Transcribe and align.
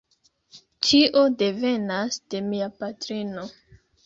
Tio 0.87 1.25
devenas 1.41 2.19
de 2.35 2.43
mia 2.49 2.71
patrino. 2.81 3.47